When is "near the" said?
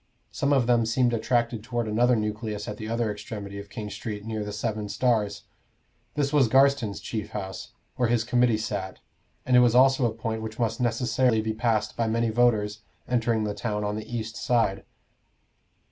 4.25-4.51